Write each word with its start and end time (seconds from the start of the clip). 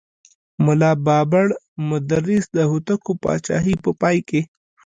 ملا 0.65 0.91
بابړ 1.05 1.47
مدرس 1.89 2.43
د 2.55 2.57
هوتکو 2.69 3.11
پاچاهۍ 3.23 3.75
په 3.83 3.91
پای 4.01 4.17
کې. 4.29 4.41